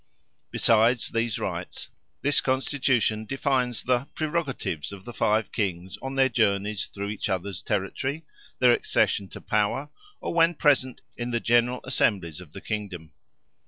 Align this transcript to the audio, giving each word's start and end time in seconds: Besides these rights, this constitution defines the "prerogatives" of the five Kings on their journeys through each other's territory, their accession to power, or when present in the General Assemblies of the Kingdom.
Besides 0.49 1.09
these 1.11 1.37
rights, 1.37 1.89
this 2.23 2.41
constitution 2.41 3.23
defines 3.27 3.83
the 3.83 4.05
"prerogatives" 4.15 4.91
of 4.91 5.05
the 5.05 5.13
five 5.13 5.51
Kings 5.51 5.95
on 6.01 6.15
their 6.15 6.27
journeys 6.27 6.87
through 6.87 7.09
each 7.09 7.29
other's 7.29 7.61
territory, 7.61 8.25
their 8.57 8.71
accession 8.71 9.27
to 9.27 9.39
power, 9.41 9.89
or 10.19 10.33
when 10.33 10.55
present 10.55 11.01
in 11.17 11.29
the 11.29 11.39
General 11.39 11.81
Assemblies 11.83 12.41
of 12.41 12.51
the 12.51 12.61
Kingdom. 12.61 13.13